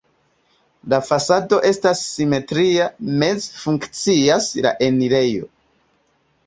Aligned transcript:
La 0.93 0.99
fasado 1.09 1.59
estas 1.71 2.01
simetria, 2.15 2.89
meze 3.21 3.49
funkcias 3.67 4.51
la 4.69 4.75
enirejo. 4.91 5.53